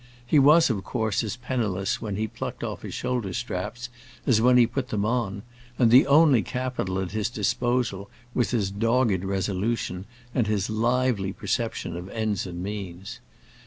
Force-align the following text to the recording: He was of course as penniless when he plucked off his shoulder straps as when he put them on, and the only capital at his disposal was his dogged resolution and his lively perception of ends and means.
He 0.25 0.39
was 0.39 0.71
of 0.71 0.83
course 0.83 1.23
as 1.23 1.35
penniless 1.35 2.01
when 2.01 2.15
he 2.15 2.25
plucked 2.27 2.63
off 2.63 2.81
his 2.81 2.95
shoulder 2.95 3.33
straps 3.33 3.87
as 4.25 4.41
when 4.41 4.57
he 4.57 4.65
put 4.65 4.87
them 4.89 5.05
on, 5.05 5.43
and 5.77 5.91
the 5.91 6.07
only 6.07 6.41
capital 6.41 6.97
at 6.97 7.11
his 7.11 7.29
disposal 7.29 8.09
was 8.33 8.49
his 8.49 8.71
dogged 8.71 9.23
resolution 9.23 10.05
and 10.33 10.47
his 10.47 10.71
lively 10.71 11.31
perception 11.33 11.95
of 11.95 12.09
ends 12.09 12.47
and 12.47 12.63
means. 12.63 13.19